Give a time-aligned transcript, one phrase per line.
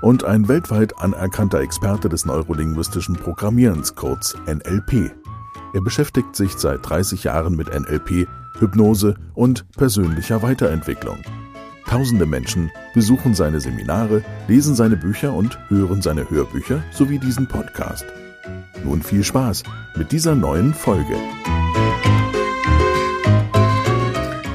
[0.00, 5.12] und ein weltweit anerkannter Experte des neurolinguistischen Programmierens, kurz NLP.
[5.72, 8.26] Er beschäftigt sich seit 30 Jahren mit NLP,
[8.58, 11.18] Hypnose und persönlicher Weiterentwicklung.
[11.86, 18.04] Tausende Menschen besuchen seine Seminare, lesen seine Bücher und hören seine Hörbücher sowie diesen Podcast.
[18.84, 19.64] Nun viel Spaß
[19.96, 21.16] mit dieser neuen Folge.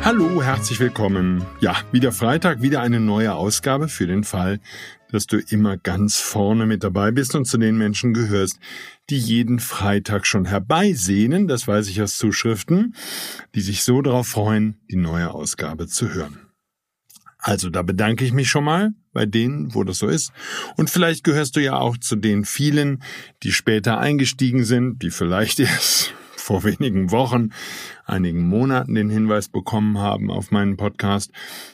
[0.06, 1.44] Hallo, herzlich willkommen.
[1.60, 4.60] Ja, wieder Freitag, wieder eine neue Ausgabe für den Fall,
[5.16, 8.60] dass du immer ganz vorne mit dabei bist und zu den Menschen gehörst,
[9.10, 12.96] die jeden Freitag schon herbeisehnen, das weiß ich aus Zuschriften,
[13.56, 16.38] die sich so darauf freuen, die neue Ausgabe zu hören.
[17.40, 20.34] Also da bedanke ich mich schon mal bei denen, wo das so ist.
[20.76, 23.02] Und vielleicht gehörst du ja auch zu den vielen,
[23.44, 26.14] die später eingestiegen sind, die vielleicht erst
[26.46, 27.50] vor wenigen Wochen,
[28.06, 31.32] einigen Monaten den Hinweis bekommen haben auf meinen Podcast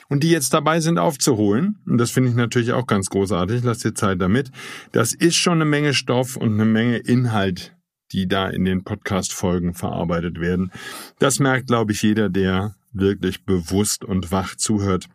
[0.08, 1.78] und die jetzt dabei sind aufzuholen.
[1.86, 3.64] Und das finde ich natürlich auch ganz großartig.
[3.64, 4.50] Lass dir Zeit damit.
[4.90, 7.76] Das ist schon eine Menge Stoff und eine Menge Inhalt,
[8.12, 10.72] die da in den Podcast-Folgen verarbeitet werden.
[11.18, 15.06] Das merkt, glaube ich, jeder, der wirklich bewusst und wach zuhört.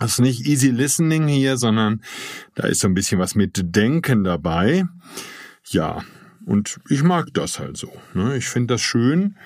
[0.00, 2.02] Das ist nicht easy listening hier, sondern
[2.56, 4.86] da ist so ein bisschen was mit Denken dabei.
[5.68, 6.02] Ja,
[6.46, 7.92] und ich mag das halt so.
[8.14, 8.36] Ne?
[8.36, 9.36] Ich finde das schön.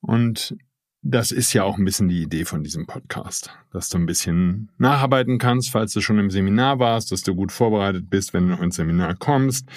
[0.00, 0.56] Und
[1.02, 4.70] das ist ja auch ein bisschen die Idee von diesem Podcast, dass du ein bisschen
[4.78, 8.54] nacharbeiten kannst, falls du schon im Seminar warst, dass du gut vorbereitet bist, wenn du
[8.54, 9.68] ins Seminar kommst,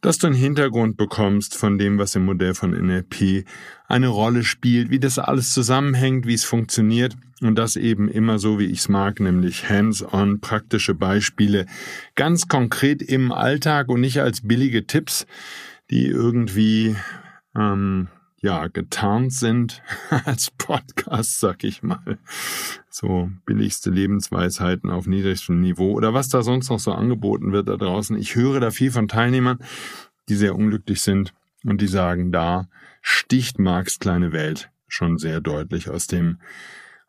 [0.00, 3.44] dass du einen Hintergrund bekommst von dem, was im Modell von NLP
[3.88, 8.60] eine Rolle spielt, wie das alles zusammenhängt, wie es funktioniert und das eben immer so,
[8.60, 11.66] wie ich es mag, nämlich hands-on, praktische Beispiele,
[12.14, 15.26] ganz konkret im Alltag und nicht als billige Tipps,
[15.92, 16.96] die irgendwie
[17.54, 18.08] ähm,
[18.40, 19.82] ja getarnt sind
[20.24, 22.18] als Podcast, sag ich mal.
[22.88, 27.76] So billigste Lebensweisheiten auf niedrigstem Niveau oder was da sonst noch so angeboten wird da
[27.76, 28.16] draußen.
[28.16, 29.58] Ich höre da viel von Teilnehmern,
[30.30, 32.68] die sehr unglücklich sind und die sagen, da
[33.02, 36.38] sticht Marx kleine Welt schon sehr deutlich aus dem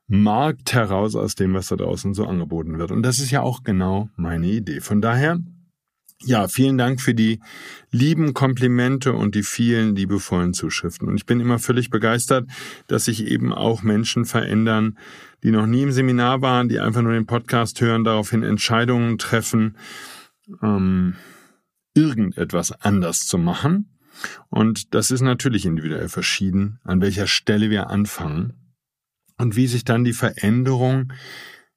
[0.08, 2.92] Markt heraus, aus dem, was da draußen so angeboten wird.
[2.92, 4.82] Und das ist ja auch genau meine Idee.
[4.82, 5.40] Von daher
[6.26, 7.40] ja, vielen Dank für die
[7.92, 11.08] lieben Komplimente und die vielen liebevollen Zuschriften.
[11.08, 12.50] Und ich bin immer völlig begeistert,
[12.88, 14.98] dass sich eben auch Menschen verändern,
[15.44, 19.78] die noch nie im Seminar waren, die einfach nur den Podcast hören, daraufhin Entscheidungen treffen,
[20.62, 21.16] ähm,
[21.94, 23.90] irgendetwas anders zu machen.
[24.50, 28.54] Und das ist natürlich individuell verschieden, an welcher Stelle wir anfangen
[29.38, 31.12] und wie sich dann die Veränderung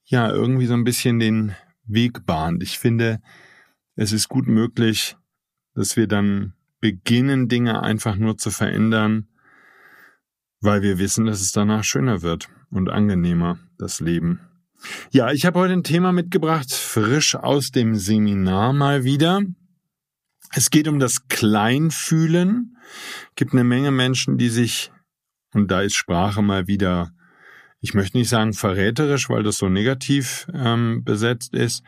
[0.05, 2.63] ja irgendwie so ein bisschen den Weg bahnt.
[2.63, 3.21] Ich finde,
[3.97, 5.17] es ist gut möglich,
[5.75, 9.29] dass wir dann beginnen, Dinge einfach nur zu verändern,
[10.61, 14.41] weil wir wissen, dass es danach schöner wird und angenehmer, das Leben.
[15.11, 19.41] Ja, ich habe heute ein Thema mitgebracht, frisch aus dem Seminar mal wieder.
[20.53, 22.77] Es geht um das Kleinfühlen.
[23.35, 24.93] Gibt eine Menge Menschen, die sich,
[25.53, 27.13] und da ist Sprache mal wieder,
[27.81, 31.83] ich möchte nicht sagen verräterisch, weil das so negativ ähm, besetzt ist,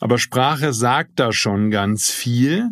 [0.00, 2.70] aber Sprache sagt da schon ganz viel.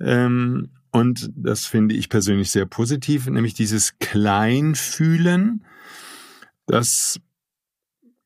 [0.00, 5.64] Ähm, und das finde ich persönlich sehr positiv, nämlich dieses Kleinfühlen.
[6.66, 7.20] Das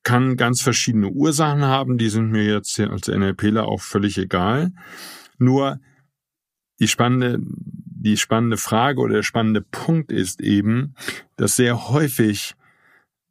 [0.03, 4.71] kann ganz verschiedene Ursachen haben, die sind mir jetzt als NLPler auch völlig egal.
[5.37, 5.79] Nur
[6.79, 10.95] die spannende, die spannende Frage oder der spannende Punkt ist eben,
[11.35, 12.55] dass sehr häufig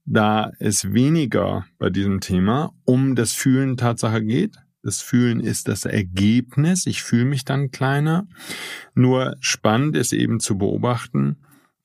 [0.04, 5.84] da es weniger bei diesem Thema um das Fühlen Tatsache geht, das Fühlen ist das
[5.84, 6.86] Ergebnis.
[6.86, 8.26] Ich fühle mich dann kleiner.
[8.94, 11.36] Nur spannend ist eben zu beobachten,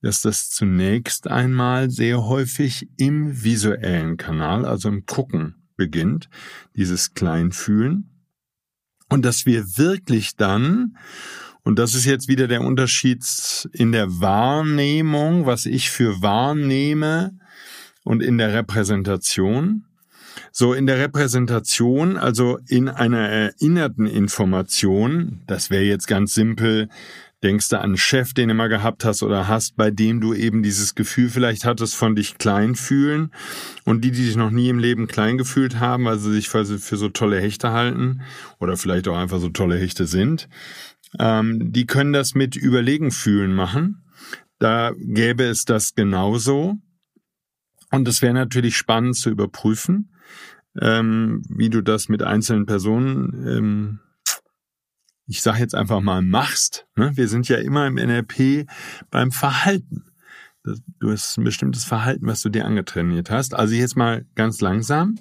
[0.01, 6.29] dass das zunächst einmal sehr häufig im visuellen Kanal, also im Gucken beginnt,
[6.75, 8.11] dieses Kleinfühlen.
[9.09, 10.97] Und dass wir wirklich dann,
[11.63, 13.23] und das ist jetzt wieder der Unterschied
[13.73, 17.37] in der Wahrnehmung, was ich für wahrnehme
[18.03, 19.84] und in der Repräsentation,
[20.57, 26.87] so in der Repräsentation, also in einer erinnerten Information, das wäre jetzt ganz simpel,
[27.43, 30.33] denkst du an einen Chef, den du mal gehabt hast oder hast, bei dem du
[30.33, 33.31] eben dieses Gefühl vielleicht hattest von dich klein fühlen
[33.83, 36.63] und die, die sich noch nie im Leben klein gefühlt haben, weil sie sich für,
[36.63, 38.21] so tolle Hechte halten
[38.57, 40.47] oder vielleicht auch einfach so tolle Hechte sind,
[41.19, 44.05] Ähm, die können das mit Überlegen fühlen machen.
[44.59, 46.75] Da gäbe es das genauso.
[47.91, 50.14] Und es wäre natürlich spannend zu überprüfen,
[50.81, 53.99] ähm, wie du das mit einzelnen Personen, ähm,
[55.27, 56.87] ich sage jetzt einfach mal, machst.
[56.95, 57.11] Ne?
[57.15, 58.67] Wir sind ja immer im NLP
[59.09, 60.05] beim Verhalten.
[60.99, 63.53] Du hast ein bestimmtes Verhalten, was du dir angetrainiert hast.
[63.53, 65.19] Also jetzt mal ganz langsam.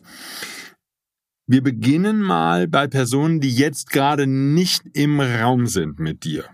[1.47, 6.49] Wir beginnen mal bei Personen, die jetzt gerade nicht im Raum sind mit dir.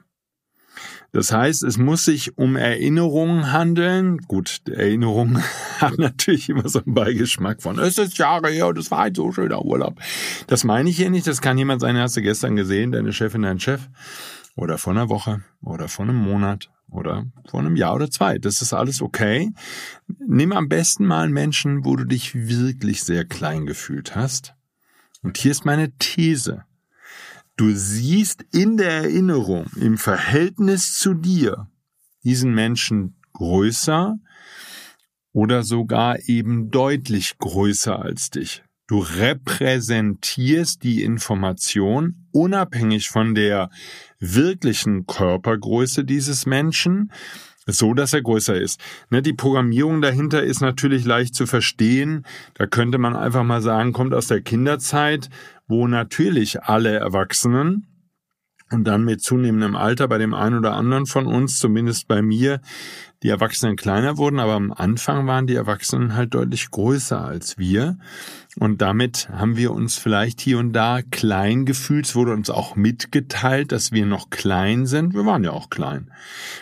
[1.13, 4.19] Das heißt, es muss sich um Erinnerungen handeln.
[4.19, 5.39] Gut, Erinnerung
[5.79, 9.15] hat natürlich immer so einen Beigeschmack von, es ist Jahre her und es war ein
[9.15, 9.99] so schöner Urlaub.
[10.47, 11.27] Das meine ich hier nicht.
[11.27, 13.89] Das kann jemand sein, hast du gestern gesehen, deine Chefin, dein Chef.
[14.57, 15.43] Oder vor einer Woche.
[15.63, 16.71] Oder vor einem Monat.
[16.91, 18.39] Oder vor einem Jahr oder zwei.
[18.39, 19.53] Das ist alles okay.
[20.27, 24.55] Nimm am besten mal einen Menschen, wo du dich wirklich sehr klein gefühlt hast
[25.23, 26.65] und hier ist meine These.
[27.61, 31.69] Du siehst in der Erinnerung, im Verhältnis zu dir,
[32.25, 34.17] diesen Menschen größer
[35.33, 38.63] oder sogar eben deutlich größer als dich.
[38.87, 43.69] Du repräsentierst die Information unabhängig von der
[44.19, 47.13] wirklichen Körpergröße dieses Menschen
[47.67, 48.81] so, dass er größer ist.
[49.11, 52.25] Ne, die Programmierung dahinter ist natürlich leicht zu verstehen.
[52.55, 55.29] Da könnte man einfach mal sagen, kommt aus der Kinderzeit,
[55.71, 57.87] wo natürlich alle Erwachsenen
[58.73, 62.61] und dann mit zunehmendem Alter bei dem einen oder anderen von uns, zumindest bei mir,
[63.23, 67.99] die Erwachsenen kleiner wurden, aber am Anfang waren die Erwachsenen halt deutlich größer als wir.
[68.59, 72.07] Und damit haben wir uns vielleicht hier und da klein gefühlt.
[72.07, 75.13] Es wurde uns auch mitgeteilt, dass wir noch klein sind.
[75.13, 76.11] Wir waren ja auch klein.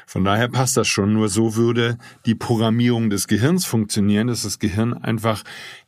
[0.05, 1.13] Von daher passt das schon.
[1.13, 1.97] Nur so würde
[2.27, 5.45] die Programmierung des Gehirns funktionieren, dass das Gehirn einfach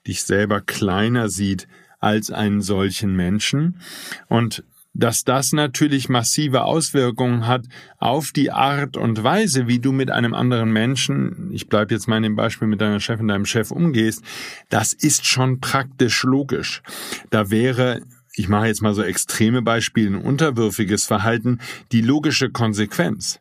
[0.07, 1.67] dich selber kleiner sieht
[2.01, 3.81] als einen solchen Menschen.
[4.29, 7.67] Und dass das natürlich massive Auswirkungen hat
[7.99, 12.17] auf die Art und Weise, wie du mit einem anderen Menschen, ich bleibe jetzt mal
[12.17, 14.25] in dem Beispiel mit deiner Chefin, deinem Chef umgehst,
[14.69, 16.83] das ist schon praktisch logisch.
[17.31, 18.03] Da wäre
[18.35, 21.59] ich mache jetzt mal so extreme Beispiele, ein unterwürfiges Verhalten,
[21.93, 23.41] die logische Konsequenz.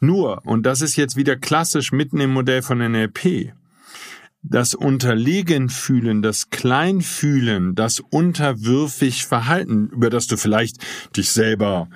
[0.00, 3.52] Nur, und das ist jetzt wieder klassisch mitten im Modell von NLP,
[4.42, 10.76] das Unterlegen fühlen, das Kleinfühlen, das unterwürfig Verhalten, über das du vielleicht
[11.16, 11.88] dich selber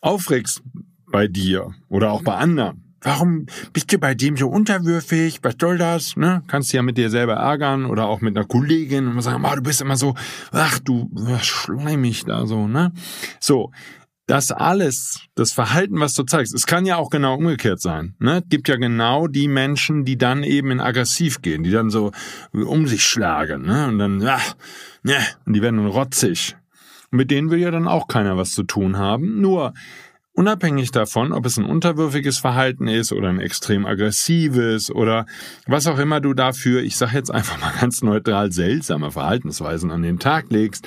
[0.00, 0.62] aufregst
[1.10, 2.82] bei dir oder auch bei anderen.
[3.02, 5.38] Warum bist du bei dem so unterwürfig?
[5.42, 6.16] Was soll das?
[6.16, 6.42] Ne?
[6.48, 9.54] Kannst du ja mit dir selber ärgern oder auch mit einer Kollegin und sagen, oh,
[9.54, 10.14] du bist immer so,
[10.50, 11.08] ach du,
[11.40, 12.92] schleimig da so, ne?
[13.38, 13.70] So,
[14.26, 18.14] das alles, das Verhalten, was du zeigst, es kann ja auch genau umgekehrt sein.
[18.18, 18.38] Ne?
[18.42, 22.10] Es gibt ja genau die Menschen, die dann eben in aggressiv gehen, die dann so
[22.52, 23.86] um sich schlagen, ne?
[23.86, 24.56] Und dann, ach,
[25.02, 26.56] ne, und die werden dann rotzig.
[27.12, 29.40] Und mit denen will ja dann auch keiner was zu tun haben.
[29.40, 29.72] Nur,
[30.38, 35.24] Unabhängig davon, ob es ein unterwürfiges Verhalten ist oder ein extrem aggressives oder
[35.66, 40.02] was auch immer du dafür, ich sage jetzt einfach mal ganz neutral, seltsame Verhaltensweisen an
[40.02, 40.86] den Tag legst,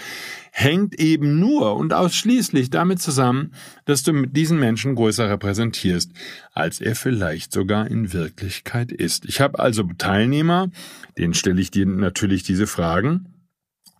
[0.52, 3.54] hängt eben nur und ausschließlich damit zusammen,
[3.86, 6.12] dass du mit diesen Menschen größer repräsentierst,
[6.54, 9.26] als er vielleicht sogar in Wirklichkeit ist.
[9.26, 10.70] Ich habe also Teilnehmer,
[11.18, 13.34] denen stelle ich dir natürlich diese Fragen,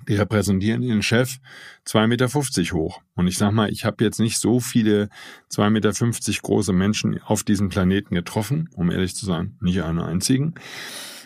[0.08, 1.38] die repräsentieren ihren Chef
[1.86, 3.02] 2,50 Meter hoch.
[3.16, 5.10] Und ich sag mal, ich habe jetzt nicht so viele
[5.52, 10.56] 2,50 Meter große Menschen auf diesem Planeten getroffen, um ehrlich zu sein, nicht einen einzigen.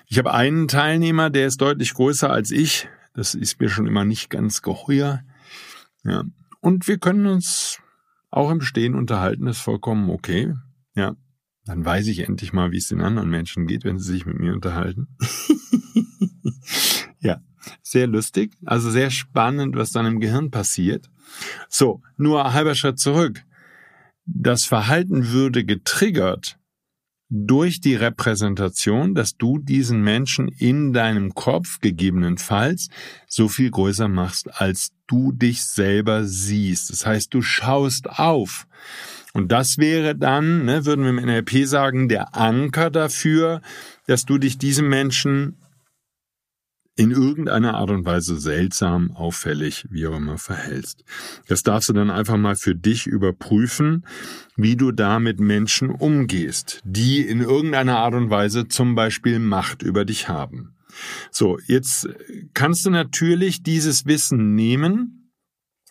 [0.08, 2.88] Ich habe einen Teilnehmer, der ist deutlich größer als ich.
[3.14, 5.24] Das ist mir schon immer nicht ganz geheuer.
[6.04, 6.24] Ja.
[6.62, 7.80] Und wir können uns
[8.32, 10.54] auch im Stehen unterhalten, ist vollkommen okay.
[10.96, 11.16] Ja.
[11.66, 14.40] Dann weiß ich endlich mal, wie es den anderen Menschen geht, wenn sie sich mit
[14.40, 15.08] mir unterhalten.
[17.20, 17.42] ja.
[17.82, 21.10] Sehr lustig, also sehr spannend, was dann im Gehirn passiert.
[21.70, 23.44] So, nur halber Schritt zurück.
[24.26, 26.60] Das Verhalten würde getriggert
[27.36, 32.90] durch die Repräsentation, dass du diesen Menschen in deinem Kopf gegebenenfalls
[33.28, 36.92] so viel größer machst, als du dich selber siehst.
[36.92, 38.68] Das heißt, du schaust auf.
[39.34, 43.62] Und das wäre dann, ne, würden wir im NLP sagen, der Anker dafür,
[44.06, 45.56] dass du dich diesem Menschen
[46.96, 51.04] in irgendeiner Art und Weise seltsam, auffällig, wie auch immer verhältst.
[51.48, 54.06] Das darfst du dann einfach mal für dich überprüfen,
[54.56, 59.82] wie du da mit Menschen umgehst, die in irgendeiner Art und Weise zum Beispiel Macht
[59.82, 60.76] über dich haben.
[61.32, 62.08] So, jetzt
[62.54, 65.32] kannst du natürlich dieses Wissen nehmen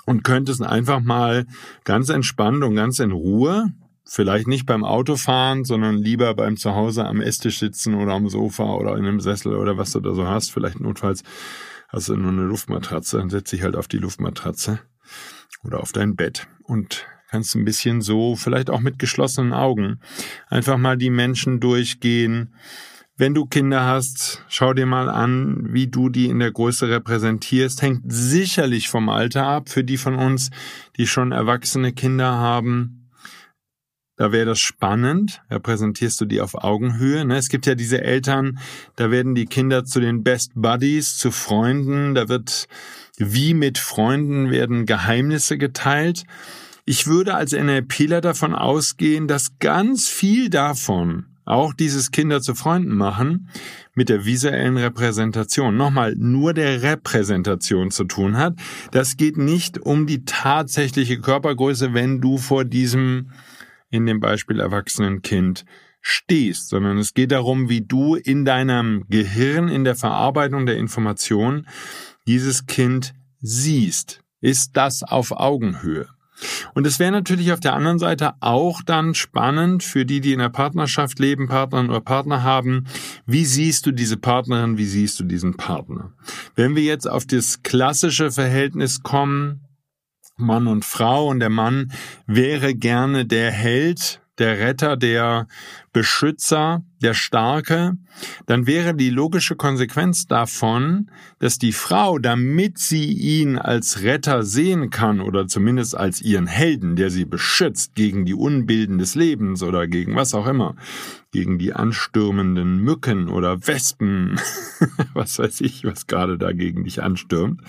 [0.06, 1.46] und könntest einfach mal
[1.84, 3.72] ganz entspannt und ganz in Ruhe
[4.04, 8.96] Vielleicht nicht beim Autofahren, sondern lieber beim Zuhause am Esstisch sitzen oder am Sofa oder
[8.96, 10.50] in einem Sessel oder was du da so hast.
[10.50, 11.22] Vielleicht notfalls
[11.88, 14.80] hast du nur eine Luftmatratze, dann setz dich halt auf die Luftmatratze
[15.64, 20.00] oder auf dein Bett und Kannst ein bisschen so, vielleicht auch mit geschlossenen Augen,
[20.50, 22.54] einfach mal die Menschen durchgehen.
[23.16, 27.80] Wenn du Kinder hast, schau dir mal an, wie du die in der Größe repräsentierst.
[27.80, 29.70] Hängt sicherlich vom Alter ab.
[29.70, 30.50] Für die von uns,
[30.98, 33.01] die schon erwachsene Kinder haben,
[34.16, 35.42] da wäre das spannend.
[35.50, 37.24] Repräsentierst du die auf Augenhöhe?
[37.24, 37.36] Ne?
[37.36, 38.58] Es gibt ja diese Eltern,
[38.96, 42.14] da werden die Kinder zu den Best Buddies, zu Freunden.
[42.14, 42.68] Da wird
[43.16, 46.24] wie mit Freunden werden Geheimnisse geteilt.
[46.84, 52.94] Ich würde als NLPler davon ausgehen, dass ganz viel davon, auch dieses Kinder zu Freunden
[52.94, 53.48] machen,
[53.94, 58.54] mit der visuellen Repräsentation, nochmal nur der Repräsentation zu tun hat.
[58.90, 63.30] Das geht nicht um die tatsächliche Körpergröße, wenn du vor diesem,
[63.92, 65.64] in dem Beispiel erwachsenen Kind
[66.00, 71.68] stehst, sondern es geht darum, wie du in deinem Gehirn, in der Verarbeitung der Information
[72.26, 74.20] dieses Kind siehst.
[74.40, 76.08] Ist das auf Augenhöhe?
[76.74, 80.40] Und es wäre natürlich auf der anderen Seite auch dann spannend für die, die in
[80.40, 82.86] der Partnerschaft leben, Partnerin oder Partner haben.
[83.26, 84.78] Wie siehst du diese Partnerin?
[84.78, 86.12] Wie siehst du diesen Partner?
[86.56, 89.60] Wenn wir jetzt auf das klassische Verhältnis kommen,
[90.42, 91.28] Mann und Frau.
[91.28, 91.92] Und der Mann
[92.26, 95.46] wäre gerne der Held, der Retter, der
[95.92, 97.98] Beschützer, der Starke,
[98.46, 104.88] dann wäre die logische Konsequenz davon, dass die Frau, damit sie ihn als Retter sehen
[104.90, 109.86] kann oder zumindest als ihren Helden, der sie beschützt gegen die Unbilden des Lebens oder
[109.86, 110.76] gegen was auch immer,
[111.30, 114.40] gegen die anstürmenden Mücken oder Wespen,
[115.14, 117.60] was weiß ich, was gerade dagegen dich anstürmt,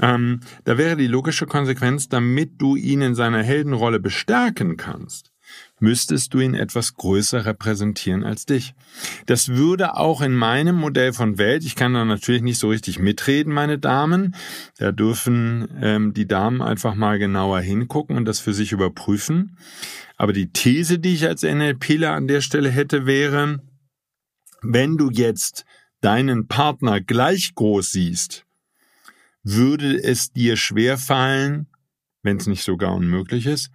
[0.00, 5.30] ähm, da wäre die logische Konsequenz, damit du ihn in seiner Heldenrolle bestärken kannst,
[5.78, 8.74] müsstest du ihn etwas größer repräsentieren als dich.
[9.26, 12.98] Das würde auch in meinem Modell von Welt, ich kann da natürlich nicht so richtig
[12.98, 14.34] mitreden, meine Damen,
[14.78, 19.56] da dürfen ähm, die Damen einfach mal genauer hingucken und das für sich überprüfen.
[20.16, 23.60] Aber die These, die ich als NLPler an der Stelle hätte, wäre,
[24.62, 25.64] wenn du jetzt
[26.00, 28.46] deinen Partner gleich groß siehst,
[29.42, 31.68] würde es dir schwerfallen,
[32.22, 33.70] wenn es nicht sogar unmöglich ist,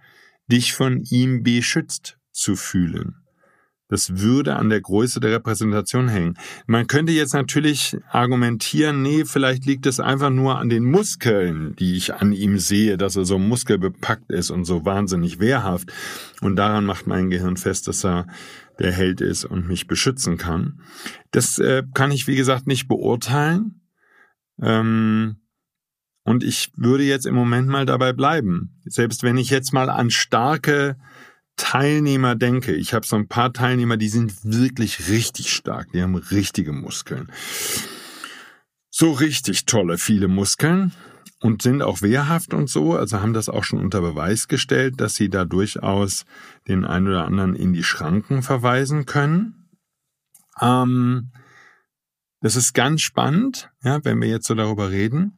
[0.46, 3.26] dich von ihm beschützt zu fühlen.
[3.88, 6.36] Das würde an der Größe der Repräsentation hängen.
[6.66, 11.96] Man könnte jetzt natürlich argumentieren, nee, vielleicht liegt es einfach nur an den Muskeln, die
[11.96, 15.92] ich an ihm sehe, dass er so muskelbepackt ist und so wahnsinnig wehrhaft.
[16.40, 18.26] Und daran macht mein Gehirn fest, dass er
[18.80, 20.80] der Held ist und mich beschützen kann.
[21.30, 23.82] Das äh, kann ich, wie gesagt, nicht beurteilen.
[24.60, 25.36] Ähm,
[26.26, 28.72] und ich würde jetzt im Moment mal dabei bleiben.
[28.84, 30.96] Selbst wenn ich jetzt mal an starke
[31.54, 32.74] Teilnehmer denke.
[32.74, 35.92] Ich habe so ein paar Teilnehmer, die sind wirklich richtig stark.
[35.92, 37.30] Die haben richtige Muskeln.
[38.90, 40.92] So richtig tolle, viele Muskeln
[41.40, 45.14] und sind auch wehrhaft und so, also haben das auch schon unter Beweis gestellt, dass
[45.14, 46.24] sie da durchaus
[46.66, 49.68] den einen oder anderen in die Schranken verweisen können.
[50.60, 51.30] Ähm,
[52.40, 55.35] das ist ganz spannend, ja, wenn wir jetzt so darüber reden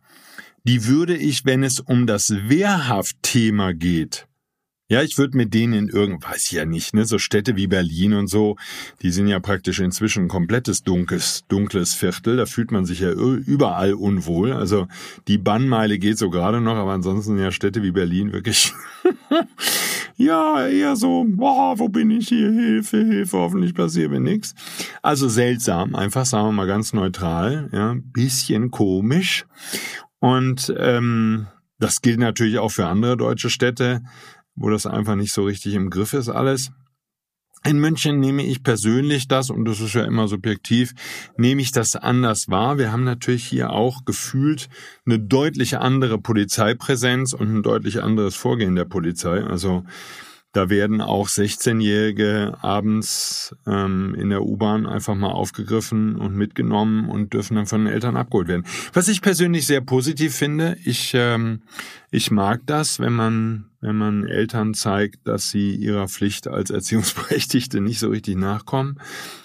[0.69, 4.27] die würde ich, wenn es um das Wehrhaft-Thema geht,
[4.91, 7.67] ja, ich würde mit denen in irgend, weiß ich ja nicht, ne, so Städte wie
[7.69, 8.57] Berlin und so,
[9.01, 13.13] die sind ja praktisch inzwischen ein komplettes dunkles, dunkles Viertel, da fühlt man sich ja
[13.13, 14.53] überall unwohl.
[14.53, 14.89] Also
[15.27, 18.75] die Bannmeile geht so gerade noch, aber ansonsten ja Städte wie Berlin wirklich,
[20.19, 22.51] ja, eher so, boah, wo bin ich hier?
[22.51, 24.55] Hilfe, Hilfe, hoffentlich passiert mir nichts.
[25.01, 29.47] Also seltsam, einfach sagen wir mal ganz neutral, ja, bisschen komisch.
[30.21, 31.47] Und ähm,
[31.79, 34.03] das gilt natürlich auch für andere deutsche Städte,
[34.55, 36.73] wo das einfach nicht so richtig im Griff ist alles.
[37.65, 40.95] In München nehme ich persönlich das, und das ist ja immer subjektiv,
[41.37, 42.79] nehme ich das anders wahr.
[42.79, 44.69] Wir haben natürlich hier auch gefühlt
[45.05, 49.43] eine deutlich andere Polizeipräsenz und ein deutlich anderes Vorgehen der Polizei.
[49.43, 49.85] Also
[50.53, 57.35] da werden auch 16-Jährige abends ähm, in der U-Bahn einfach mal aufgegriffen und mitgenommen und
[57.35, 58.65] dürfen dann von den Eltern abgeholt werden.
[58.95, 61.61] Was ich persönlich sehr positiv finde, ich, ähm,
[62.11, 67.81] ich mag das, wenn man, wenn man Eltern zeigt, dass sie ihrer Pflicht als Erziehungsberechtigte
[67.83, 68.99] nicht so richtig nachkommen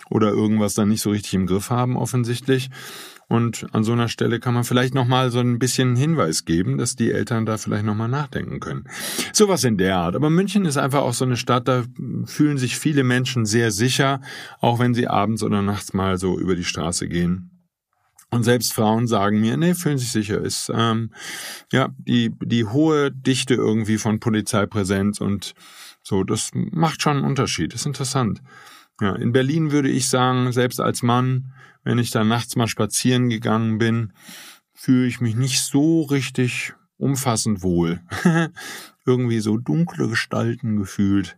[0.10, 2.70] oder irgendwas dann nicht so richtig im Griff haben offensichtlich.
[3.34, 6.96] Und an so einer Stelle kann man vielleicht nochmal so ein bisschen Hinweis geben, dass
[6.96, 8.84] die Eltern da vielleicht nochmal nachdenken können.
[9.32, 10.16] Sowas in der Art.
[10.16, 11.84] Aber München ist einfach auch so eine Stadt, da
[12.25, 14.22] fühlen sich viele Menschen sehr sicher,
[14.60, 17.50] auch wenn sie abends oder nachts mal so über die Straße gehen.
[18.30, 20.40] Und selbst Frauen sagen mir, nee, fühlen sich sicher.
[20.40, 21.10] Ist ähm,
[21.72, 25.56] ja die die hohe Dichte irgendwie von Polizeipräsenz und
[26.04, 27.74] so, das macht schon einen Unterschied.
[27.74, 28.44] ist interessant.
[29.02, 31.52] Ja, in Berlin würde ich sagen, selbst als Mann
[31.84, 34.13] wenn ich da nachts mal spazieren gegangen bin,
[34.74, 38.02] fühle ich mich nicht so richtig umfassend wohl.
[39.06, 41.38] irgendwie so dunkle Gestalten gefühlt.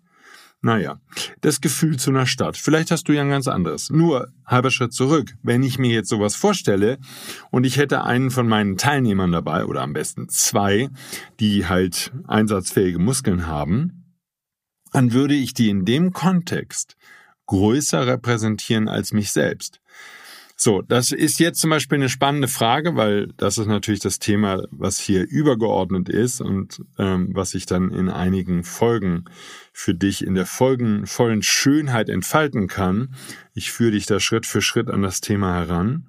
[0.62, 1.00] Naja,
[1.42, 2.58] das Gefühl zu einer Stadt.
[2.58, 3.92] Vielleicht hast du ja ein ganz anderes.
[3.92, 5.36] Nur, halber Schritt zurück.
[5.44, 6.98] Wenn ich mir jetzt sowas vorstelle
[7.52, 10.90] und ich hätte einen von meinen Teilnehmern dabei, oder am besten zwei,
[11.40, 14.16] die halt einsatzfähige Muskeln haben,
[14.92, 16.96] dann würde ich die in dem Kontext
[17.46, 19.82] größer repräsentieren als mich selbst.
[20.58, 24.64] So, das ist jetzt zum Beispiel eine spannende Frage, weil das ist natürlich das Thema,
[24.72, 29.26] was hier übergeordnet ist und ähm, was ich dann in einigen Folgen
[29.74, 33.16] für dich in der folgenvollen Schönheit entfalten kann.
[33.54, 36.08] Ich führe dich da Schritt für Schritt an das Thema heran.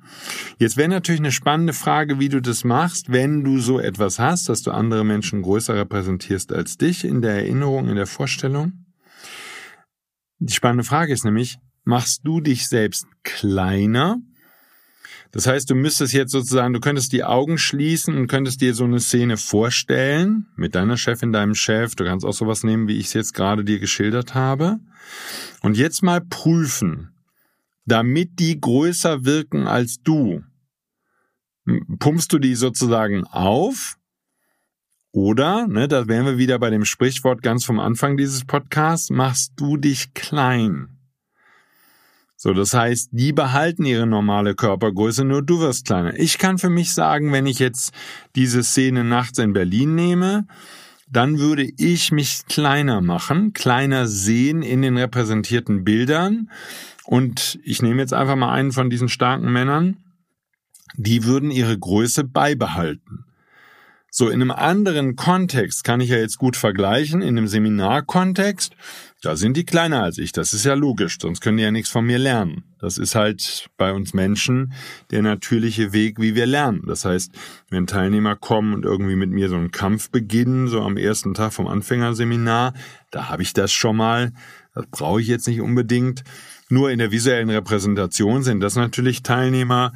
[0.59, 4.49] Jetzt wäre natürlich eine spannende Frage, wie du das machst, wenn du so etwas hast,
[4.49, 8.87] dass du andere Menschen größer repräsentierst als dich in der Erinnerung, in der Vorstellung.
[10.39, 14.21] Die spannende Frage ist nämlich, machst du dich selbst kleiner
[15.37, 18.85] das heißt, du müsstest jetzt sozusagen, du könntest die Augen schließen und könntest dir so
[18.85, 21.95] eine Szene vorstellen mit deiner Chefin, deinem Chef.
[21.95, 24.79] Du kannst auch sowas nehmen, wie ich es jetzt gerade dir geschildert habe.
[25.61, 27.11] Und jetzt mal prüfen,
[27.85, 30.43] damit die größer wirken als du.
[31.99, 33.99] Pumpst du die sozusagen auf?
[35.13, 39.53] Oder, ne, da wären wir wieder bei dem Sprichwort ganz vom Anfang dieses Podcasts, machst
[39.57, 40.96] du dich klein?
[42.47, 46.17] So, das heißt, die behalten ihre normale Körpergröße, nur du wirst kleiner.
[46.17, 47.93] Ich kann für mich sagen, wenn ich jetzt
[48.37, 50.47] diese Szene nachts in Berlin nehme,
[51.11, 56.49] dann würde ich mich kleiner machen, kleiner sehen in den repräsentierten Bildern.
[57.05, 59.97] Und ich nehme jetzt einfach mal einen von diesen starken Männern,
[60.95, 63.26] die würden ihre Größe beibehalten.
[64.19, 68.75] So, in einem anderen Kontext kann ich ja jetzt gut vergleichen, in einem Seminarkontext,
[69.21, 71.91] da sind die kleiner als ich, das ist ja logisch, sonst können die ja nichts
[71.91, 72.65] von mir lernen.
[72.79, 74.73] Das ist halt bei uns Menschen
[75.11, 76.81] der natürliche Weg, wie wir lernen.
[76.87, 77.31] Das heißt,
[77.69, 81.53] wenn Teilnehmer kommen und irgendwie mit mir so einen Kampf beginnen, so am ersten Tag
[81.53, 82.73] vom Anfängerseminar,
[83.11, 84.33] da habe ich das schon mal,
[84.75, 86.25] das brauche ich jetzt nicht unbedingt.
[86.71, 89.93] Nur in der visuellen Repräsentation sind das natürlich Teilnehmer,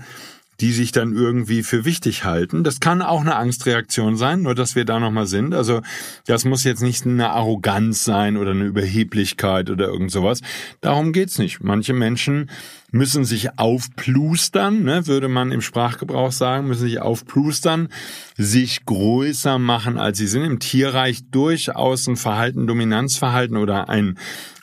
[0.60, 2.64] die sich dann irgendwie für wichtig halten.
[2.64, 5.54] Das kann auch eine Angstreaktion sein, nur dass wir da nochmal sind.
[5.54, 5.80] Also
[6.26, 10.40] das muss jetzt nicht eine Arroganz sein oder eine Überheblichkeit oder irgend sowas.
[10.80, 11.62] Darum geht's nicht.
[11.62, 12.50] Manche Menschen
[12.92, 17.88] müssen sich aufplustern, ne, würde man im Sprachgebrauch sagen, müssen sich aufplustern,
[18.36, 20.42] sich größer machen, als sie sind.
[20.42, 24.18] Im Tierreich durchaus ein Verhalten, Dominanzverhalten oder ein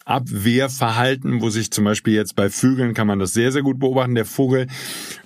[0.08, 4.16] Abwehrverhalten, wo sich zum Beispiel jetzt bei Vögeln kann man das sehr, sehr gut beobachten.
[4.16, 4.68] Der Vogel,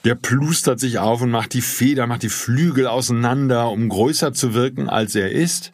[0.04, 4.54] der plustert sich auf und macht die Feder, macht die Flügel auseinander, um größer zu
[4.56, 5.72] wirken, als er ist.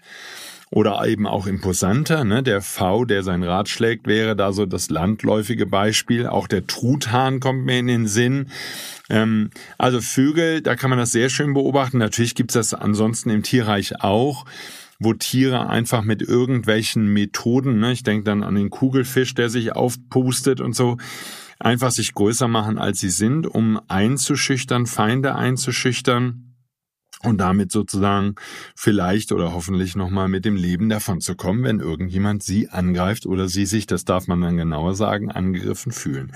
[0.69, 2.25] Oder eben auch imposanter.
[2.25, 2.43] Ne?
[2.43, 6.27] Der V, der sein Rad schlägt, wäre da so das landläufige Beispiel.
[6.27, 8.47] Auch der Truthahn kommt mir in den Sinn.
[9.09, 11.99] Ähm, also Vögel, da kann man das sehr schön beobachten.
[11.99, 14.43] Natürlich gibt's das ansonsten im Tierreich auch
[14.99, 19.75] wo Tiere einfach mit irgendwelchen Methoden, ne, ich denke dann an den Kugelfisch, der sich
[19.75, 20.97] aufpustet und so,
[21.59, 26.47] einfach sich größer machen, als sie sind, um einzuschüchtern, Feinde einzuschüchtern
[27.23, 28.35] und damit sozusagen
[28.75, 33.47] vielleicht oder hoffentlich nochmal mit dem Leben davon zu kommen, wenn irgendjemand sie angreift oder
[33.49, 36.31] sie sich, das darf man dann genauer sagen, angegriffen fühlen.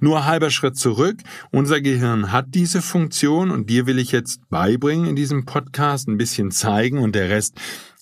[0.00, 1.16] Nur halber Schritt zurück.
[1.52, 6.18] Unser Gehirn hat diese Funktion und dir will ich jetzt beibringen in diesem Podcast ein
[6.18, 7.58] bisschen zeigen und der Rest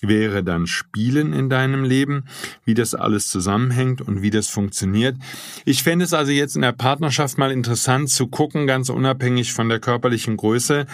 [0.08, 2.24] wäre dann Spielen in deinem Leben,
[2.64, 5.16] wie das alles zusammenhängt und wie das funktioniert.
[5.64, 9.68] Ich fände es also jetzt in der Partnerschaft mal interessant zu gucken, ganz unabhängig von
[9.68, 10.86] der körperlichen Größe,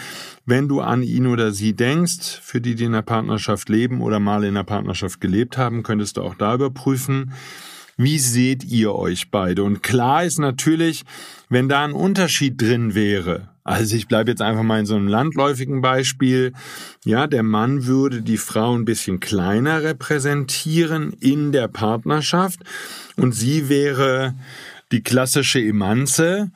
[0.45, 4.19] wenn du an ihn oder sie denkst, für die, die in der Partnerschaft leben oder
[4.19, 7.33] mal in der Partnerschaft gelebt haben, könntest du auch da überprüfen,
[7.97, 9.63] wie seht ihr euch beide?
[9.63, 11.03] Und klar ist natürlich,
[11.49, 15.07] wenn da ein Unterschied drin wäre, also ich bleibe jetzt einfach mal in so einem
[15.07, 16.53] landläufigen Beispiel.
[17.05, 22.59] Ja, der Mann würde die Frau ein bisschen kleiner repräsentieren in der Partnerschaft
[23.17, 24.35] und sie wäre
[24.91, 26.51] die klassische Emanze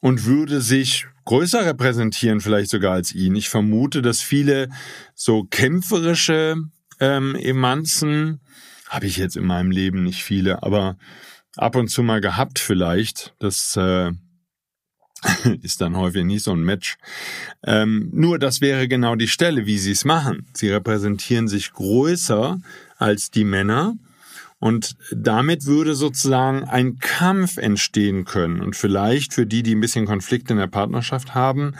[0.00, 3.36] und würde sich größer repräsentieren, vielleicht sogar als ihn.
[3.36, 4.68] Ich vermute, dass viele
[5.14, 6.56] so kämpferische
[7.00, 8.40] ähm, Emanzen,
[8.88, 10.96] habe ich jetzt in meinem Leben nicht viele, aber
[11.56, 14.12] ab und zu mal gehabt vielleicht, dass äh,
[15.62, 16.96] ist dann häufig nicht so ein Match.
[17.64, 20.46] Ähm, nur das wäre genau die Stelle, wie sie es machen.
[20.54, 22.58] Sie repräsentieren sich größer
[22.96, 23.94] als die Männer
[24.60, 28.60] und damit würde sozusagen ein Kampf entstehen können.
[28.60, 31.74] Und vielleicht für die, die ein bisschen Konflikte in der Partnerschaft haben,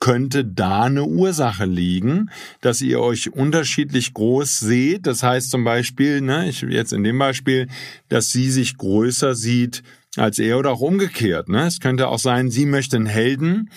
[0.00, 2.30] könnte da eine Ursache liegen,
[2.60, 5.06] dass ihr euch unterschiedlich groß seht.
[5.06, 7.68] Das heißt zum Beispiel, ne, ich jetzt in dem Beispiel,
[8.08, 9.82] dass sie sich größer sieht
[10.16, 11.48] als er oder auch umgekehrt.
[11.48, 11.66] Ne?
[11.66, 13.70] Es könnte auch sein, sie möchte einen Helden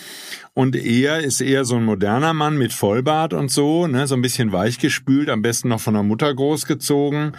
[0.54, 4.08] und er ist eher so ein moderner Mann mit Vollbart und so, ne?
[4.08, 7.34] so ein bisschen weichgespült, am besten noch von der Mutter großgezogen.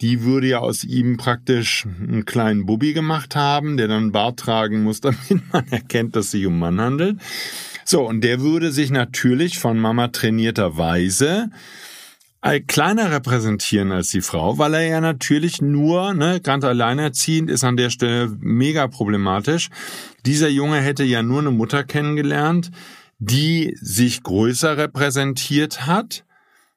[0.00, 4.82] Die würde ja aus ihm praktisch einen kleinen Bubby gemacht haben, der dann Bart tragen
[4.82, 7.18] muss, damit man erkennt, dass sich um Mann handelt.
[7.88, 11.50] So, und der würde sich natürlich von Mama trainierterweise
[12.66, 17.76] kleiner repräsentieren als die Frau, weil er ja natürlich nur, ne, ganz alleinerziehend ist an
[17.76, 19.68] der Stelle mega problematisch.
[20.24, 22.70] Dieser Junge hätte ja nur eine Mutter kennengelernt,
[23.18, 26.24] die sich größer repräsentiert hat,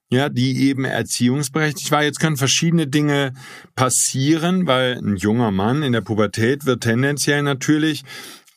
[0.10, 2.04] ja, die eben erziehungsberechtigt war.
[2.04, 3.34] Jetzt können verschiedene Dinge
[3.76, 8.04] passieren, weil ein junger Mann in der Pubertät wird tendenziell natürlich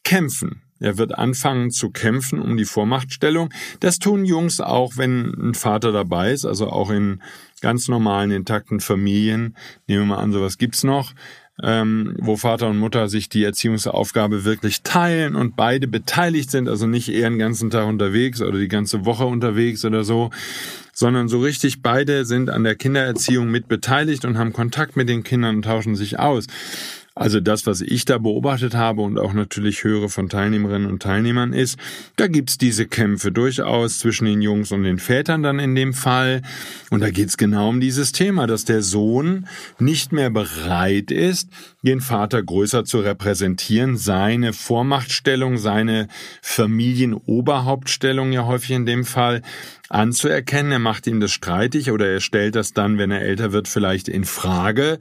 [0.03, 0.63] kämpfen.
[0.83, 3.51] Er wird anfangen zu kämpfen um die Vormachtstellung.
[3.81, 7.23] Das tun Jungs auch, wenn ein Vater dabei ist, also auch in
[7.61, 9.57] ganz normalen, intakten Familien.
[9.87, 11.13] Nehmen wir mal an, sowas gibt's noch.
[11.63, 16.87] Ähm, wo Vater und Mutter sich die Erziehungsaufgabe wirklich teilen und beide beteiligt sind, also
[16.87, 20.31] nicht eher den ganzen Tag unterwegs oder die ganze Woche unterwegs oder so,
[20.95, 25.23] sondern so richtig beide sind an der Kindererziehung mit beteiligt und haben Kontakt mit den
[25.23, 26.47] Kindern und tauschen sich aus.
[27.15, 31.53] Also das, was ich da beobachtet habe und auch natürlich höre von Teilnehmerinnen und Teilnehmern
[31.53, 31.79] ist,
[32.17, 36.41] da gibt's diese Kämpfe durchaus zwischen den Jungs und den Vätern dann in dem Fall.
[36.91, 39.47] Und da geht's genau um dieses Thema, dass der Sohn
[39.79, 41.51] nicht mehr bereit ist,
[41.83, 46.09] den Vater größer zu repräsentieren, seine Vormachtstellung, seine
[46.41, 49.43] Familienoberhauptstellung ja häufig in dem Fall
[49.89, 50.73] anzuerkennen.
[50.73, 54.09] Er macht ihm das streitig oder er stellt das dann, wenn er älter wird, vielleicht
[54.09, 54.99] in Frage.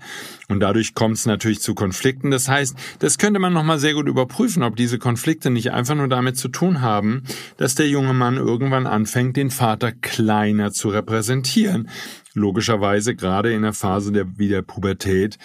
[0.50, 2.32] Und dadurch kommt es natürlich zu Konflikten.
[2.32, 6.10] Das heißt, das könnte man nochmal sehr gut überprüfen, ob diese Konflikte nicht einfach nur
[6.10, 7.24] damit zu tun haben,
[7.58, 11.88] dass der junge Mann irgendwann anfängt, den Vater kleiner zu repräsentieren.
[12.34, 15.38] Logischerweise gerade in der Phase der, wie der Pubertät,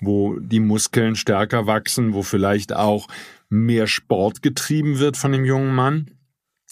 [0.00, 3.08] wo die Muskeln stärker wachsen, wo vielleicht auch
[3.48, 6.10] mehr Sport getrieben wird von dem jungen Mann.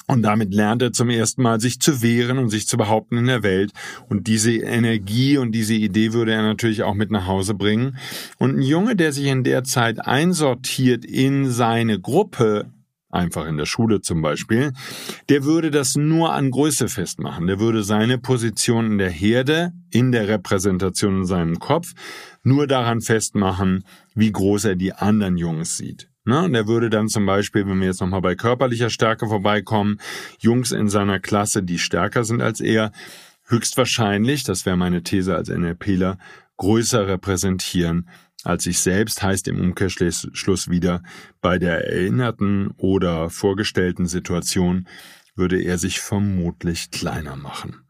[0.08, 3.26] Und damit lernt er zum ersten Mal, sich zu wehren und sich zu behaupten in
[3.26, 3.72] der Welt.
[4.08, 7.96] Und diese Energie und diese Idee würde er natürlich auch mit nach Hause bringen.
[8.38, 12.66] Und ein Junge, der sich in der Zeit einsortiert in seine Gruppe,
[13.12, 14.72] einfach in der Schule zum Beispiel,
[15.28, 17.46] der würde das nur an Größe festmachen.
[17.46, 21.92] Der würde seine Position in der Herde, in der Repräsentation in seinem Kopf,
[22.42, 26.08] nur daran festmachen, wie groß er die anderen Jungs sieht.
[26.24, 26.42] Ne?
[26.42, 29.98] Und er würde dann zum Beispiel, wenn wir jetzt nochmal bei körperlicher Stärke vorbeikommen,
[30.38, 32.92] Jungs in seiner Klasse, die stärker sind als er,
[33.46, 36.18] höchstwahrscheinlich, das wäre meine These als NLPler,
[36.56, 38.08] größer repräsentieren
[38.44, 41.02] als sich selbst, heißt im Umkehrschluss wieder,
[41.40, 44.88] bei der erinnerten oder vorgestellten Situation
[45.34, 47.82] würde er sich vermutlich kleiner machen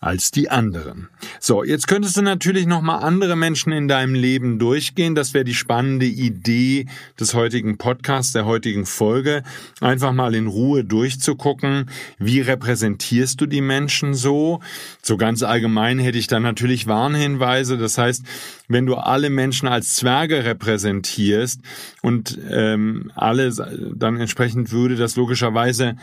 [0.00, 1.08] als die anderen.
[1.40, 5.14] So, jetzt könntest du natürlich noch mal andere Menschen in deinem Leben durchgehen.
[5.14, 6.86] Das wäre die spannende Idee
[7.18, 9.42] des heutigen Podcasts, der heutigen Folge.
[9.80, 14.60] Einfach mal in Ruhe durchzugucken, wie repräsentierst du die Menschen so?
[15.02, 17.78] So ganz allgemein hätte ich dann natürlich Warnhinweise.
[17.78, 18.24] Das heißt,
[18.68, 21.60] wenn du alle Menschen als Zwerge repräsentierst
[22.02, 23.52] und ähm, alle
[23.94, 25.96] dann entsprechend würde das logischerweise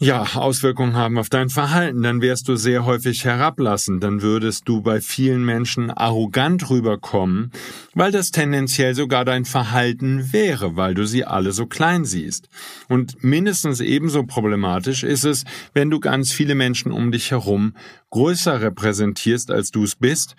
[0.00, 4.80] ja, Auswirkungen haben auf dein Verhalten, dann wärst du sehr häufig herablassend, dann würdest du
[4.80, 7.50] bei vielen Menschen arrogant rüberkommen,
[7.94, 12.48] weil das tendenziell sogar dein Verhalten wäre, weil du sie alle so klein siehst.
[12.88, 17.74] Und mindestens ebenso problematisch ist es, wenn du ganz viele Menschen um dich herum
[18.10, 20.36] größer repräsentierst, als du es bist.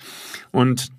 [0.51, 0.89] Und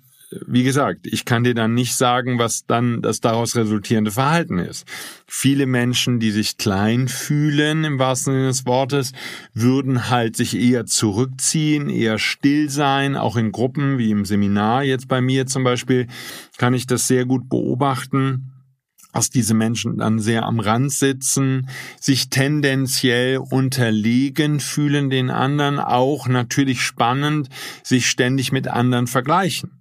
[0.45, 4.85] wie gesagt, ich kann dir dann nicht sagen, was dann das daraus resultierende Verhalten ist.
[5.27, 9.11] Viele Menschen, die sich klein fühlen, im wahrsten Sinne des Wortes,
[9.53, 15.07] würden halt sich eher zurückziehen, eher still sein, auch in Gruppen, wie im Seminar jetzt
[15.07, 16.07] bei mir zum Beispiel,
[16.57, 18.47] kann ich das sehr gut beobachten
[19.13, 21.67] dass diese Menschen dann sehr am Rand sitzen,
[21.99, 27.49] sich tendenziell unterlegen fühlen den anderen, auch natürlich spannend,
[27.83, 29.80] sich ständig mit anderen vergleichen.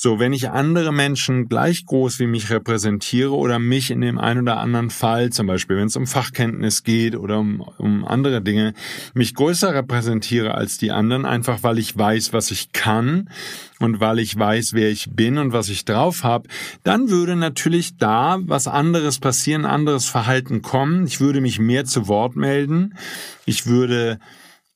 [0.00, 4.42] So, wenn ich andere Menschen gleich groß wie mich repräsentiere oder mich in dem einen
[4.42, 8.74] oder anderen Fall, zum Beispiel wenn es um Fachkenntnis geht oder um, um andere Dinge,
[9.14, 13.28] mich größer repräsentiere als die anderen, einfach weil ich weiß, was ich kann
[13.80, 16.48] und weil ich weiß, wer ich bin und was ich drauf habe,
[16.84, 21.08] dann würde natürlich da was anderes passieren, anderes Verhalten kommen.
[21.08, 22.94] Ich würde mich mehr zu Wort melden.
[23.46, 24.20] Ich würde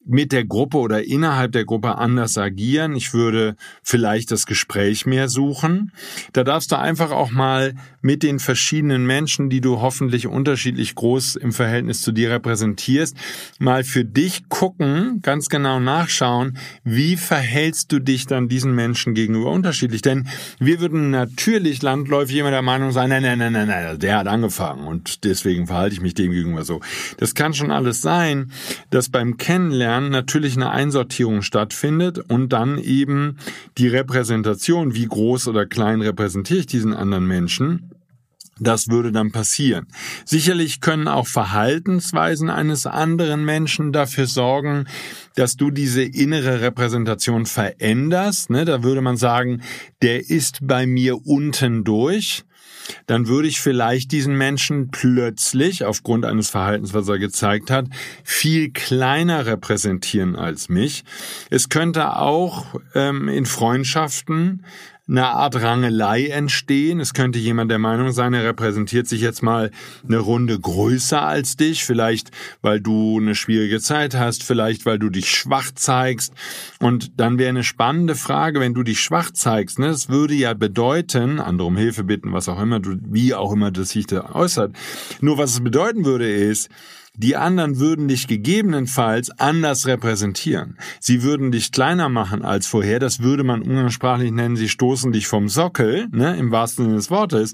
[0.05, 2.97] mit der Gruppe oder innerhalb der Gruppe anders agieren.
[2.97, 5.93] Ich würde vielleicht das Gespräch mehr suchen.
[6.33, 11.37] Da darfst du einfach auch mal mit den verschiedenen Menschen, die du hoffentlich unterschiedlich groß
[11.37, 13.17] im Verhältnis zu dir repräsentierst,
[13.59, 19.51] mal für dich gucken, ganz genau nachschauen, wie verhältst du dich dann diesen Menschen gegenüber
[19.51, 20.03] unterschiedlich.
[20.03, 24.19] Denn wir würden natürlich landläufig immer der Meinung sein, nein, nein, nein, nein, nein, der
[24.19, 26.81] hat angefangen und deswegen verhalte ich mich dem gegenüber so.
[27.19, 28.51] Das kann schon alles sein,
[28.91, 33.37] dass beim Kennenlernen Lernen natürlich eine Einsortierung stattfindet und dann eben
[33.76, 37.90] die Repräsentation, wie groß oder klein repräsentiere ich diesen anderen Menschen,
[38.59, 39.88] das würde dann passieren.
[40.24, 44.87] Sicherlich können auch Verhaltensweisen eines anderen Menschen dafür sorgen,
[45.35, 48.48] dass du diese innere Repräsentation veränderst.
[48.48, 49.61] Ne, da würde man sagen,
[50.00, 52.44] der ist bei mir unten durch
[53.07, 57.87] dann würde ich vielleicht diesen Menschen plötzlich, aufgrund eines Verhaltens, was er gezeigt hat,
[58.25, 61.05] viel kleiner repräsentieren als mich.
[61.51, 64.64] Es könnte auch ähm, in Freundschaften
[65.09, 67.01] eine Art Rangelei entstehen.
[67.01, 69.71] Es könnte jemand der Meinung sein, er repräsentiert sich jetzt mal
[70.07, 72.31] eine Runde größer als dich, vielleicht
[72.62, 76.33] weil du eine schwierige Zeit hast, vielleicht weil du dich schwach zeigst.
[76.79, 79.79] Und dann wäre eine spannende Frage, wenn du dich schwach zeigst.
[79.79, 79.88] Ne?
[79.88, 83.71] Das würde ja bedeuten, andere um Hilfe bitten, was auch immer, du, wie auch immer
[83.71, 84.75] das sich da äußert.
[85.21, 86.71] Nur was es bedeuten würde ist,
[87.14, 90.79] die anderen würden dich gegebenenfalls anders repräsentieren.
[90.98, 92.98] Sie würden dich kleiner machen als vorher.
[93.01, 97.11] Das würde man umgangssprachlich nennen, sie stoßen dich vom Sockel, ne, im wahrsten Sinne des
[97.11, 97.53] Wortes.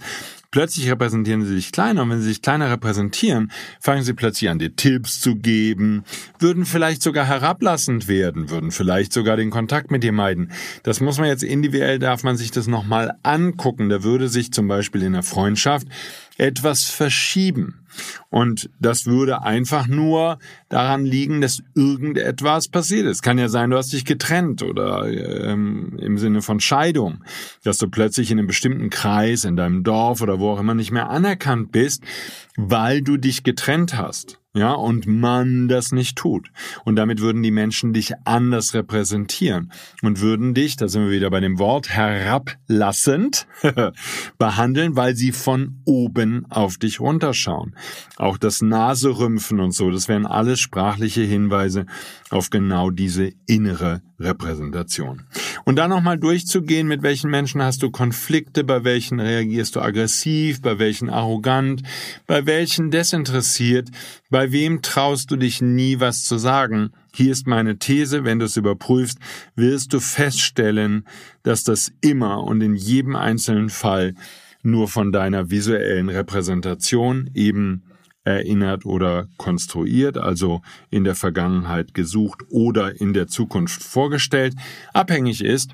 [0.51, 4.59] Plötzlich repräsentieren sie sich kleiner und wenn sie sich kleiner repräsentieren, fangen sie plötzlich an,
[4.59, 6.05] dir Tipps zu geben,
[6.39, 10.53] würden vielleicht sogar herablassend werden, würden vielleicht sogar den Kontakt mit dir meiden.
[10.85, 13.91] Das muss man jetzt individuell, darf man sich das nochmal angucken.
[13.91, 15.87] Da würde sich zum Beispiel in der Freundschaft
[16.39, 17.85] etwas verschieben.
[18.31, 23.23] Und das würde einfach nur daran liegen, dass irgendetwas passiert ist.
[23.23, 27.25] Kann ja sein, du hast dich getrennt oder ähm, im Sinne von Scheidung,
[27.65, 30.93] dass du plötzlich in einem bestimmten Kreis, in deinem Dorf oder wo auch immer nicht
[30.93, 32.05] mehr anerkannt bist,
[32.57, 36.51] weil du dich getrennt hast ja, und man das nicht tut.
[36.85, 39.71] Und damit würden die Menschen dich anders repräsentieren
[40.03, 43.47] und würden dich, da sind wir wieder bei dem Wort, herablassend
[44.39, 47.77] behandeln, weil sie von oben auf dich runterschauen.
[48.17, 51.85] Auch das Naserümpfen und so, das wären alles sprachliche Hinweise
[52.31, 55.23] auf genau diese innere Repräsentation.
[55.65, 60.61] Und dann nochmal durchzugehen, mit welchen Menschen hast du Konflikte, bei welchen reagierst du aggressiv,
[60.61, 61.83] bei welchen arrogant,
[62.27, 63.91] bei welchen desinteressiert,
[64.31, 66.91] bei wem traust du dich nie was zu sagen.
[67.15, 69.19] Hier ist meine These, wenn du es überprüfst,
[69.55, 71.05] wirst du feststellen,
[71.43, 74.15] dass das immer und in jedem einzelnen Fall
[74.63, 77.83] nur von deiner visuellen Repräsentation eben
[78.29, 84.55] erinnert oder konstruiert, also in der Vergangenheit gesucht oder in der Zukunft vorgestellt,
[84.93, 85.73] abhängig ist.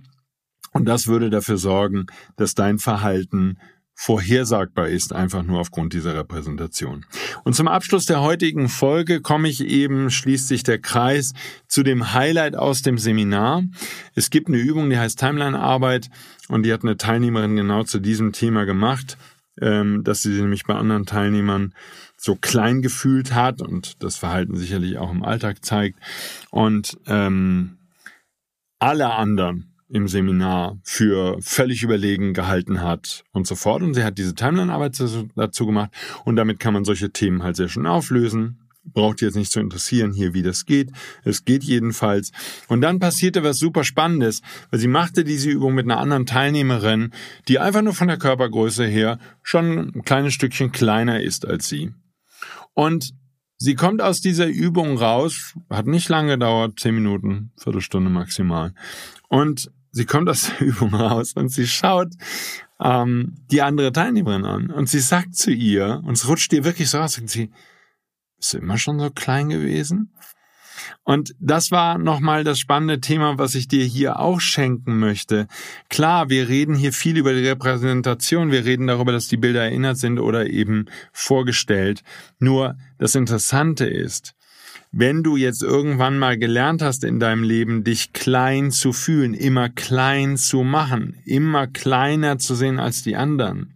[0.72, 3.58] Und das würde dafür sorgen, dass dein Verhalten
[3.96, 7.06] vorhersagbar ist, einfach nur aufgrund dieser Repräsentation.
[7.44, 11.32] Und zum Abschluss der heutigen Folge komme ich eben, schließt sich der Kreis
[11.68, 13.62] zu dem Highlight aus dem Seminar.
[14.14, 16.10] Es gibt eine Übung, die heißt Timeline-Arbeit
[16.48, 19.16] und die hat eine Teilnehmerin genau zu diesem Thema gemacht,
[19.60, 21.72] ähm, dass sie nämlich bei anderen Teilnehmern
[22.24, 25.98] so klein gefühlt hat und das Verhalten sicherlich auch im Alltag zeigt.
[26.50, 27.76] Und ähm,
[28.78, 33.82] alle anderen im Seminar für völlig überlegen gehalten hat und so fort.
[33.82, 34.98] Und sie hat diese Timeline-Arbeit
[35.36, 35.90] dazu gemacht
[36.24, 38.58] und damit kann man solche Themen halt sehr schön auflösen.
[38.86, 40.92] Braucht jetzt nicht zu interessieren hier, wie das geht.
[41.24, 42.32] Es geht jedenfalls.
[42.68, 47.10] Und dann passierte was super Spannendes, weil sie machte diese Übung mit einer anderen Teilnehmerin,
[47.48, 51.92] die einfach nur von der Körpergröße her schon ein kleines Stückchen kleiner ist als sie.
[52.74, 53.14] Und
[53.56, 58.74] sie kommt aus dieser Übung raus, hat nicht lange gedauert, zehn Minuten, Viertelstunde maximal.
[59.28, 62.12] Und sie kommt aus der Übung raus und sie schaut
[62.80, 66.90] ähm, die andere Teilnehmerin an und sie sagt zu ihr, und es rutscht ihr wirklich
[66.90, 67.50] so aus, sagt sie,
[68.36, 70.12] bist du immer schon so klein gewesen?
[71.02, 75.46] Und das war nochmal das spannende Thema, was ich dir hier auch schenken möchte.
[75.88, 78.50] Klar, wir reden hier viel über die Repräsentation.
[78.50, 82.02] Wir reden darüber, dass die Bilder erinnert sind oder eben vorgestellt.
[82.38, 84.34] Nur das Interessante ist,
[84.96, 89.68] wenn du jetzt irgendwann mal gelernt hast in deinem Leben, dich klein zu fühlen, immer
[89.68, 93.73] klein zu machen, immer kleiner zu sehen als die anderen,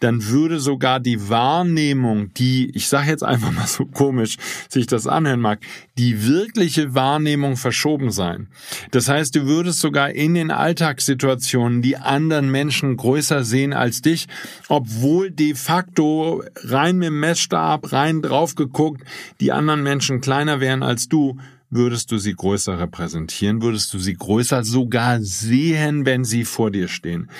[0.00, 4.36] dann würde sogar die Wahrnehmung, die, ich sage jetzt einfach mal so komisch,
[4.68, 5.60] sich das anhören mag,
[5.98, 8.48] die wirkliche Wahrnehmung verschoben sein.
[8.90, 14.26] Das heißt, du würdest sogar in den Alltagssituationen die anderen Menschen größer sehen als dich,
[14.68, 19.02] obwohl de facto rein mit dem Messstab, rein drauf geguckt,
[19.40, 21.38] die anderen Menschen kleiner wären als du,
[21.72, 26.86] würdest du sie größer repräsentieren, würdest du sie größer sogar sehen, wenn sie vor dir
[26.86, 27.30] stehen.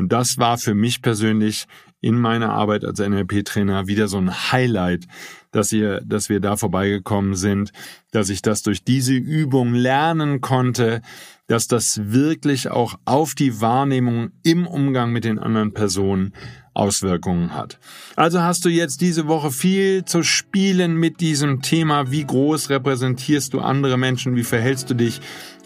[0.00, 1.66] Und das war für mich persönlich
[2.00, 5.06] in meiner Arbeit als NLP-Trainer wieder so ein Highlight,
[5.50, 7.70] dass ihr, dass wir da vorbeigekommen sind,
[8.10, 11.02] dass ich das durch diese Übung lernen konnte,
[11.48, 16.32] dass das wirklich auch auf die Wahrnehmung im Umgang mit den anderen Personen
[16.72, 17.78] Auswirkungen hat.
[18.16, 23.52] Also hast du jetzt diese Woche viel zu spielen mit diesem Thema, wie groß repräsentierst
[23.52, 25.20] du andere Menschen, wie verhältst du dich,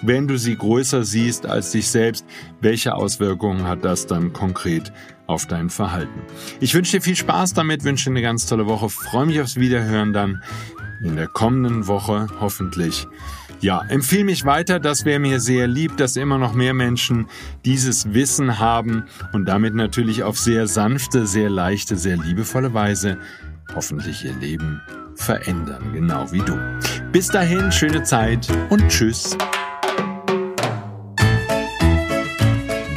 [0.06, 2.24] wenn du sie größer siehst als dich selbst,
[2.60, 4.92] welche Auswirkungen hat das dann konkret
[5.26, 6.20] auf dein Verhalten.
[6.60, 9.56] Ich wünsche dir viel Spaß damit, wünsche dir eine ganz tolle Woche, freue mich aufs
[9.56, 10.42] Wiederhören dann
[11.02, 13.06] in der kommenden Woche hoffentlich.
[13.60, 17.28] Ja, empfehle mich weiter, das wäre mir sehr lieb, dass immer noch mehr Menschen
[17.64, 23.16] dieses Wissen haben und damit natürlich auf sehr sanfte, sehr leichte, sehr liebevolle Weise
[23.74, 24.82] hoffentlich ihr Leben
[25.14, 26.58] verändern, genau wie du.
[27.12, 29.36] Bis dahin, schöne Zeit und tschüss.